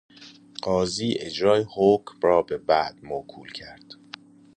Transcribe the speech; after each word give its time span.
قاضی 0.61 1.15
اجرای 1.19 1.65
حکم 1.75 2.19
را 2.23 2.41
به 2.41 2.57
بعد 2.57 2.99
موکول 3.05 3.51
کرد. 3.51 3.85